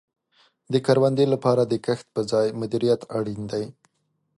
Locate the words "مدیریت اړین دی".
2.61-3.63